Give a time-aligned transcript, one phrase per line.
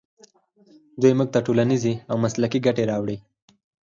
[1.01, 3.17] دوی موږ ته ټولنیزې او مسلکي ګټې راوړي.